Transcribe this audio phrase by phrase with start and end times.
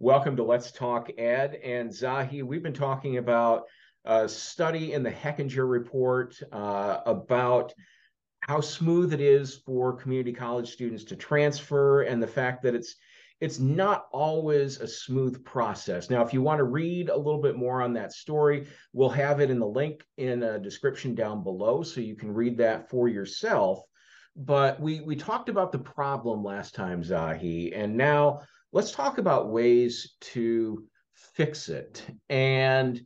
[0.00, 1.56] Welcome to Let's Talk Ed.
[1.64, 3.64] And Zahi, we've been talking about
[4.04, 7.74] a study in the Hechinger report uh, about
[8.42, 12.94] how smooth it is for community college students to transfer and the fact that it's
[13.40, 16.10] it's not always a smooth process.
[16.10, 19.40] Now, if you want to read a little bit more on that story, we'll have
[19.40, 23.08] it in the link in a description down below so you can read that for
[23.08, 23.82] yourself.
[24.36, 28.42] But we we talked about the problem last time, Zahi, and now
[28.72, 32.04] let's talk about ways to fix it.
[32.28, 33.04] And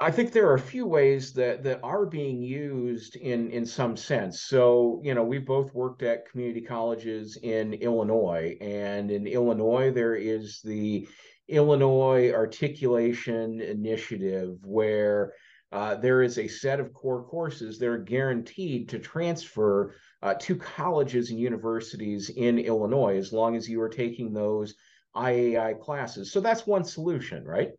[0.00, 3.96] I think there are a few ways that that are being used in in some
[3.96, 4.42] sense.
[4.42, 10.16] So, you know, we've both worked at community colleges in Illinois, and in Illinois there
[10.16, 11.06] is the
[11.48, 15.34] Illinois Articulation Initiative, where
[15.70, 20.56] uh, there is a set of core courses that are guaranteed to transfer uh, to
[20.56, 24.74] colleges and universities in Illinois as long as you are taking those
[25.16, 26.32] IAI classes.
[26.32, 27.70] So that's one solution, right?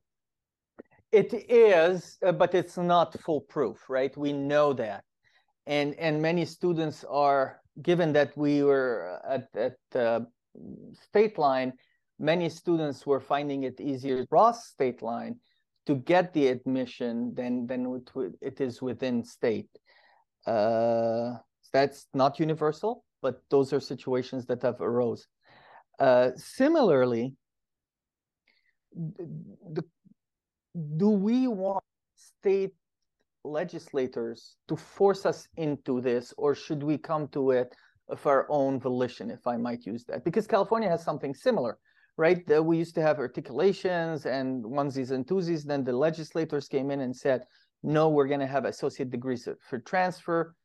[1.12, 4.16] It is, uh, but it's not foolproof, right?
[4.18, 5.04] We know that,
[5.68, 10.26] and and many students are given that we were at at the
[10.94, 11.74] state line.
[12.20, 15.40] Many students were finding it easier cross state line
[15.86, 18.04] to get the admission than than
[18.42, 19.70] it is within state.
[20.48, 21.34] Uh,
[21.74, 25.28] that's not universal, but those are situations that have arose.
[26.00, 27.36] Uh, similarly,
[28.96, 29.84] the
[30.98, 31.84] do we want
[32.16, 32.74] state
[33.44, 37.76] legislators to force us into this, or should we come to it
[38.10, 40.24] of our own volition, if I might use that?
[40.24, 41.78] Because California has something similar,
[42.18, 42.42] right?
[42.64, 45.64] we used to have articulations and onesies and twosies.
[45.64, 47.44] Then the legislators came in and said,
[47.84, 50.56] no, we're going to have associate degrees for transfer,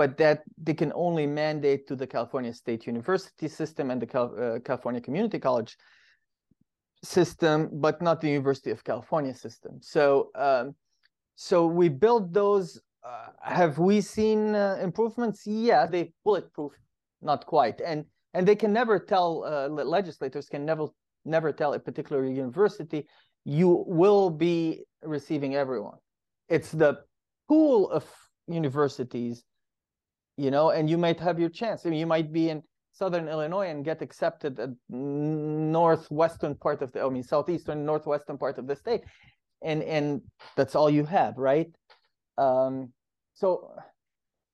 [0.00, 4.26] but that they can only mandate to the California State University system and the Cal
[4.44, 5.72] uh, California Community College
[7.16, 9.72] system, but not the University of California system.
[9.94, 10.04] So,
[10.46, 10.74] um,
[11.48, 12.66] so we built those.
[13.10, 13.28] Uh,
[13.60, 15.38] have we seen uh, improvements?
[15.46, 16.72] Yeah, they bulletproof,
[17.20, 17.98] not quite, and
[18.34, 20.86] and they can never tell uh, legislators can never
[21.36, 23.00] never tell a particular university
[23.60, 24.58] you will be
[25.16, 25.98] receiving everyone.
[26.56, 26.92] It's the
[27.50, 28.04] pool of
[28.64, 29.36] universities,
[30.40, 31.84] you know, and you might have your chance.
[31.84, 32.62] I mean, you might be in
[32.92, 38.56] southern Illinois and get accepted at northwestern part of the, I mean, southeastern, northwestern part
[38.56, 39.02] of the state.
[39.62, 40.22] And, and
[40.56, 41.68] that's all you have, right?
[42.38, 42.90] Um,
[43.34, 43.70] so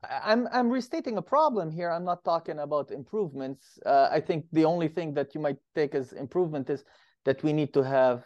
[0.02, 1.90] I'm, I'm restating a problem here.
[1.90, 3.78] I'm not talking about improvements.
[3.86, 6.82] Uh, I think the only thing that you might take as improvement is
[7.24, 8.24] that we need to have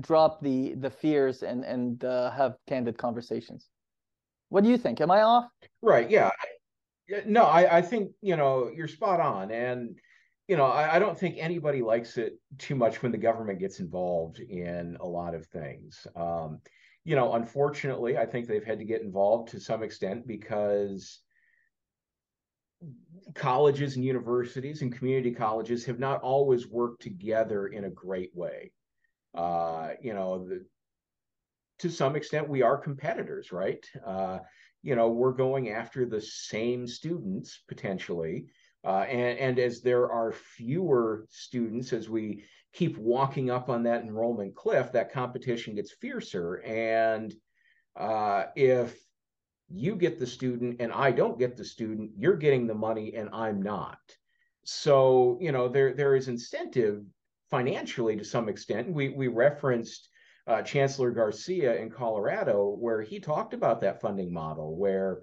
[0.00, 3.68] drop the the fears and and uh, have candid conversations.
[4.48, 5.00] What do you think?
[5.00, 5.46] Am I off?
[5.82, 6.08] Right.
[6.08, 6.30] Yeah
[7.26, 9.98] no, I, I think you know you're spot on, and
[10.48, 13.80] you know I, I don't think anybody likes it too much when the government gets
[13.80, 16.06] involved in a lot of things.
[16.16, 16.60] Um,
[17.04, 21.20] you know, unfortunately, I think they've had to get involved to some extent because
[23.34, 28.72] colleges and universities and community colleges have not always worked together in a great way.
[29.34, 30.64] Uh, you know, the,
[31.80, 33.84] to some extent, we are competitors, right?
[34.06, 34.38] Uh,
[34.82, 38.46] you know we're going after the same students potentially
[38.84, 44.02] uh, and, and as there are fewer students as we keep walking up on that
[44.02, 46.56] enrollment cliff that competition gets fiercer.
[46.64, 47.34] And
[47.96, 48.96] uh, if
[49.68, 53.28] you get the student and i don't get the student you're getting the money and
[53.32, 53.98] i'm not.
[54.64, 57.04] So you know there there is incentive
[57.50, 58.92] financially to some extent.
[58.92, 60.08] We we referenced
[60.50, 65.20] uh, Chancellor Garcia in Colorado, where he talked about that funding model, where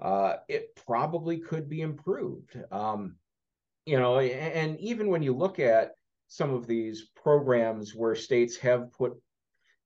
[0.00, 2.56] uh, it probably could be improved.
[2.70, 3.16] Um,
[3.84, 5.92] you know, and, even when you look at
[6.28, 9.14] some of these programs where states have put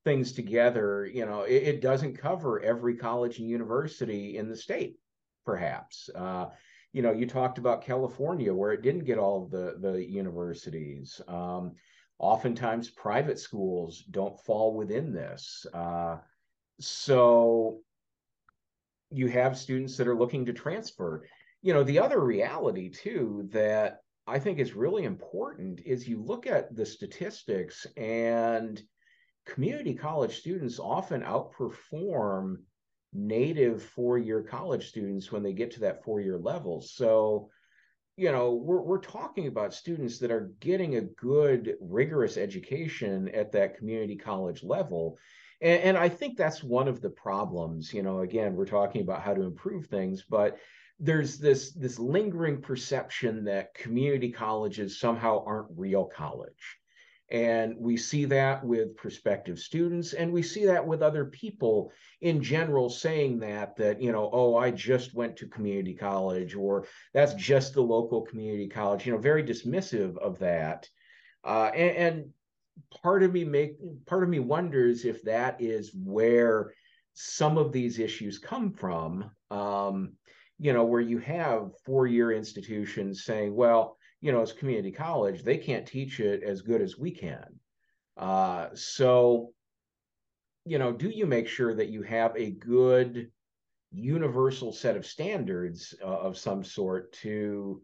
[0.04, 4.96] things together, you know, it, it doesn't cover every college and university in the state,
[5.46, 6.10] perhaps.
[6.14, 6.46] Uh,
[6.92, 11.18] you know, you talked about California, where it didn't get all the the universities.
[11.26, 11.72] Um,
[12.22, 15.66] Oftentimes, private schools don't fall within this.
[15.74, 16.18] Uh,
[16.80, 17.80] so
[19.10, 21.26] you have students that are looking to transfer.
[21.62, 26.46] You know, the other reality too that I think is really important is you look
[26.46, 28.80] at the statistics and
[29.44, 32.58] community college students often outperform
[33.12, 36.80] native four year college students when they get to that four year level.
[36.80, 37.50] So
[38.16, 43.52] you know we're, we're talking about students that are getting a good rigorous education at
[43.52, 45.18] that community college level.
[45.60, 49.22] And, and, i think that's one of the problems you know again we're talking about
[49.22, 50.58] how to improve things but
[51.00, 56.81] there's this this lingering perception that community colleges somehow aren't real college
[57.32, 61.90] And we see that with prospective students, and we see that with other people
[62.20, 66.86] in general saying that, that, you know, oh, I just went to community college, or
[67.14, 70.86] that's just the local community college, you know, very dismissive of that.
[71.42, 72.30] Uh, and, and
[73.02, 76.74] part of me make part of me wonders if that is where
[77.14, 79.30] some of these issues come from.
[79.50, 80.12] Um,
[80.58, 85.58] you know, where you have four-year institutions saying, well, you know, as community college, they
[85.58, 87.58] can't teach it as good as we can.
[88.16, 89.52] Uh, so,
[90.64, 93.32] you know, do you make sure that you have a good
[93.90, 97.82] universal set of standards uh, of some sort to,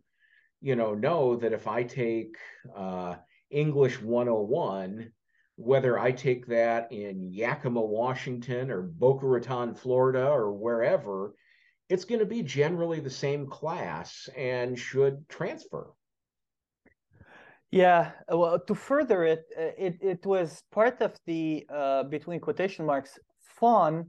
[0.60, 2.36] you know, know that if I take
[2.74, 3.16] uh,
[3.50, 5.10] English 101,
[5.56, 11.34] whether I take that in Yakima, Washington, or Boca Raton, Florida, or wherever,
[11.88, 15.88] it's going to be generally the same class and should transfer.
[17.70, 22.86] Yeah, well, to further it, uh, it it was part of the uh, between quotation
[22.86, 23.18] marks
[23.60, 24.06] fun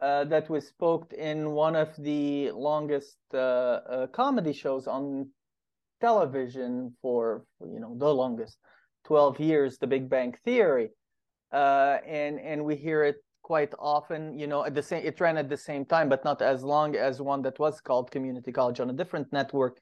[0.00, 5.28] uh, that was spoke in one of the longest uh, uh, comedy shows on
[6.00, 8.58] television for you know the longest
[9.04, 10.90] 12 years, The Big Bang Theory,
[11.52, 14.38] uh, and and we hear it quite often.
[14.38, 16.94] You know, at the same it ran at the same time, but not as long
[16.94, 19.78] as one that was called Community College on a different network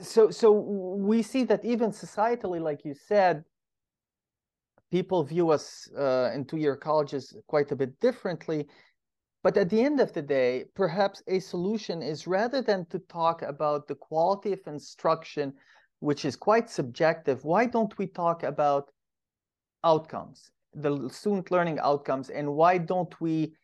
[0.00, 3.44] so so we see that even societally like you said
[4.90, 8.68] people view us uh, in two-year colleges quite a bit differently.
[9.42, 13.42] But at the end of the day perhaps a solution is rather than to talk
[13.42, 15.52] about the quality of instruction
[16.00, 18.90] which is quite subjective why don't we talk about
[19.82, 23.54] outcomes the student learning outcomes and why don't we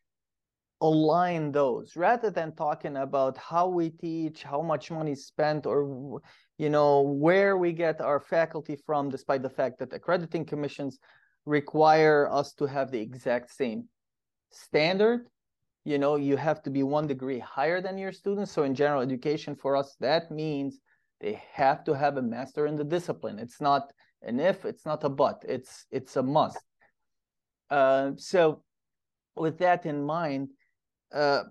[0.83, 6.21] align those rather than talking about how we teach how much money is spent or
[6.59, 10.99] you know where we get our faculty from despite the fact that accrediting commissions
[11.47, 13.85] require us to have the exact same
[14.51, 15.29] standard.
[15.85, 19.03] You know you have to be one degree higher than your students so in general
[19.03, 20.81] education for us that means
[21.21, 23.39] they have to have a master in the discipline.
[23.39, 23.93] It's not
[24.23, 26.59] an if it's not a but it's it's a must.
[27.71, 28.63] Uh, so
[29.37, 30.49] with that in mind
[31.15, 31.45] uh,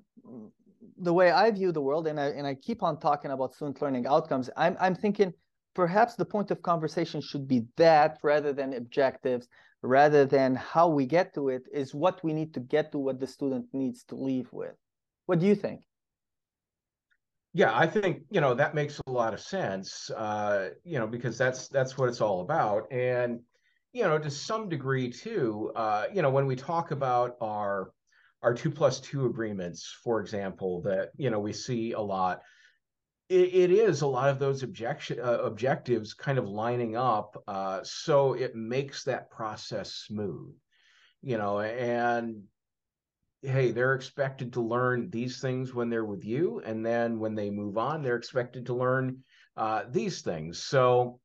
[0.98, 3.82] the way I view the world, and I and I keep on talking about student
[3.82, 5.34] learning outcomes, I'm I'm thinking
[5.74, 9.48] perhaps the point of conversation should be that rather than objectives,
[9.82, 13.20] rather than how we get to it, is what we need to get to what
[13.20, 14.76] the student needs to leave with.
[15.26, 15.82] What do you think?
[17.54, 20.10] Yeah, I think you know that makes a lot of sense.
[20.12, 23.40] Uh, you know, because that's that's what it's all about, and
[23.94, 25.72] you know, to some degree too.
[25.76, 27.92] Uh, you know, when we talk about our
[28.44, 32.42] our two plus two agreements, for example, that you know we see a lot.
[33.30, 37.80] it, it is a lot of those objection uh, objectives kind of lining up, uh,
[37.84, 40.54] so it makes that process smooth,
[41.22, 41.62] you know.
[41.62, 42.44] And
[43.44, 47.50] hey, they're expected to learn these things when they're with you, and then when they
[47.50, 49.24] move on, they're expected to learn
[49.56, 50.64] uh, these things.
[50.64, 51.20] So,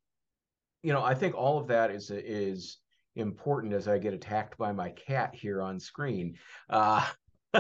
[0.83, 2.79] you know, I think all of that is is
[3.17, 6.37] important as I get attacked by my cat here on screen.
[6.71, 7.07] Uh,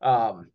[0.00, 0.48] um,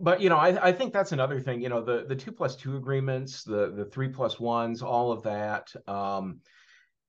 [0.00, 1.60] but you know, I, I think that's another thing.
[1.60, 5.22] You know, the the two plus two agreements, the the three plus ones, all of
[5.24, 5.72] that.
[5.88, 6.40] Um,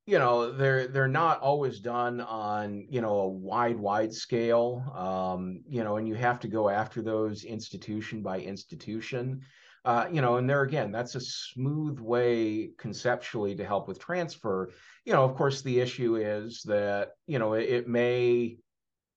[0.05, 4.83] you know, they're they're not always done on you know a wide wide scale.
[4.95, 9.41] Um, you know, and you have to go after those institution by institution.
[9.85, 14.71] Uh, you know, and there again, that's a smooth way conceptually to help with transfer.
[15.05, 18.57] You know, of course, the issue is that, you know, it, it may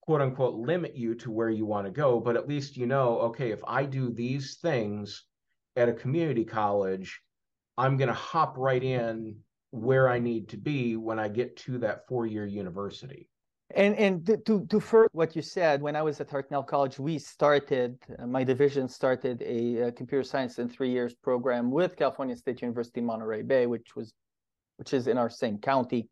[0.01, 3.19] quote unquote limit you to where you want to go, but at least you know,
[3.19, 5.23] okay, if I do these things
[5.75, 7.21] at a community college,
[7.77, 9.37] I'm going to hop right in
[9.71, 13.29] where I need to be when I get to that four year university.
[13.75, 17.17] And and to to further what you said, when I was at Hartnell College, we
[17.17, 22.35] started uh, my division started a, a, computer science in three years program with California
[22.35, 24.13] State University Monterey Bay, which was
[24.77, 26.07] which is in our same county,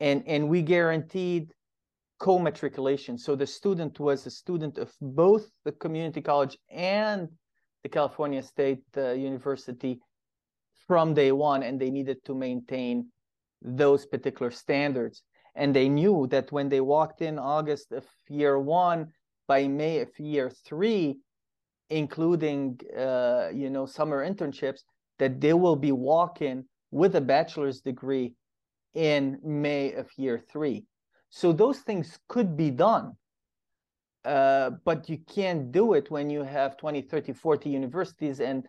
[0.00, 1.52] and and we guaranteed
[2.18, 3.16] co-matriculation.
[3.18, 7.28] So the student was a student of both the community college and
[7.84, 10.00] the California State uh, University
[10.88, 13.06] from day one, and they needed to maintain
[13.62, 15.22] those particular standards
[15.60, 19.12] and they knew that when they walked in August of year one,
[19.46, 21.18] by May of year three,
[21.90, 24.80] including uh, you know summer internships,
[25.18, 28.34] that they will be walking with a bachelor's degree
[28.94, 30.86] in May of year three.
[31.28, 33.12] So those things could be done.
[34.24, 38.66] Uh, but you can't do it when you have 20, 30, 40 universities and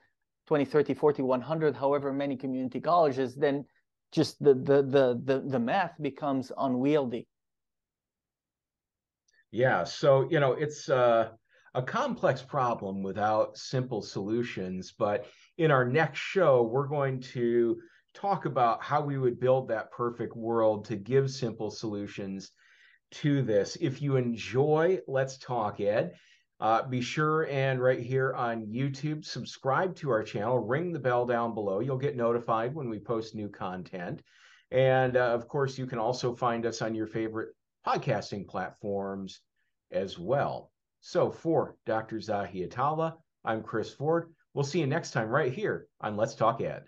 [0.48, 3.66] 20, 30, 40, 100, however many community colleges, then
[4.12, 7.28] just the the the the, the math becomes unwieldy.
[9.52, 11.30] Yeah, so you know it's uh,
[11.74, 14.94] a complex problem without simple solutions.
[14.98, 15.26] But
[15.58, 17.80] in our next show, we're going to
[18.14, 22.52] talk about how we would build that perfect world to give simple solutions
[23.12, 23.78] to this.
[23.80, 26.14] If you enjoy Let's Talk Ed,
[26.62, 31.26] uh, be sure and right here on YouTube, subscribe to our channel, ring the bell
[31.26, 31.80] down below.
[31.80, 34.22] You'll get notified when we post new content.
[34.70, 37.50] And uh, of course, you can also find us on your favorite
[37.86, 39.42] podcasting platforms
[39.92, 40.72] as well.
[41.00, 42.18] So for Dr.
[42.18, 44.32] Zahi Atallah, I'm Chris Forde.
[44.54, 46.84] We'll see you next time right here on Let's Talk Ed.